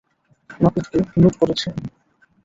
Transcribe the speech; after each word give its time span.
নাপিতকে 0.59 0.97
লুট 1.21 1.33
করেছে! 1.41 1.69